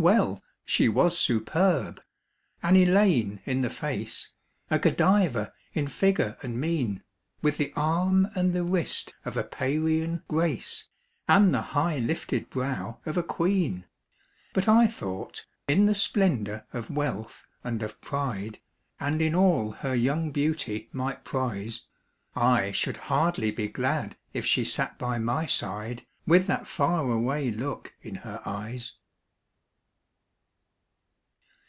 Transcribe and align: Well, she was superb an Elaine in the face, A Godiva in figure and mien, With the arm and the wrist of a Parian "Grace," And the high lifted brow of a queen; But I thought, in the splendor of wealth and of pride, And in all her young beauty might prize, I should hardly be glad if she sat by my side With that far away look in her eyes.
Well, 0.00 0.44
she 0.64 0.88
was 0.88 1.18
superb 1.18 2.00
an 2.62 2.76
Elaine 2.76 3.40
in 3.44 3.62
the 3.62 3.68
face, 3.68 4.30
A 4.70 4.78
Godiva 4.78 5.52
in 5.74 5.88
figure 5.88 6.36
and 6.40 6.60
mien, 6.60 7.02
With 7.42 7.56
the 7.56 7.72
arm 7.74 8.28
and 8.36 8.52
the 8.54 8.62
wrist 8.62 9.14
of 9.24 9.36
a 9.36 9.42
Parian 9.42 10.22
"Grace," 10.28 10.88
And 11.26 11.52
the 11.52 11.62
high 11.62 11.98
lifted 11.98 12.48
brow 12.48 13.00
of 13.06 13.16
a 13.16 13.24
queen; 13.24 13.86
But 14.54 14.68
I 14.68 14.86
thought, 14.86 15.44
in 15.66 15.86
the 15.86 15.96
splendor 15.96 16.64
of 16.72 16.90
wealth 16.90 17.44
and 17.64 17.82
of 17.82 18.00
pride, 18.00 18.60
And 19.00 19.20
in 19.20 19.34
all 19.34 19.72
her 19.72 19.96
young 19.96 20.30
beauty 20.30 20.88
might 20.92 21.24
prize, 21.24 21.82
I 22.36 22.70
should 22.70 22.98
hardly 23.10 23.50
be 23.50 23.66
glad 23.66 24.16
if 24.32 24.46
she 24.46 24.64
sat 24.64 24.96
by 24.96 25.18
my 25.18 25.46
side 25.46 26.06
With 26.24 26.46
that 26.46 26.68
far 26.68 27.10
away 27.10 27.50
look 27.50 27.94
in 28.00 28.14
her 28.14 28.40
eyes. 28.46 28.92